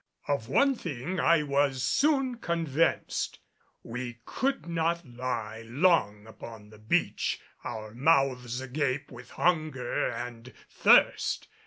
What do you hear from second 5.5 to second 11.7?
long upon the beach our mouths agape with hunger and thirst.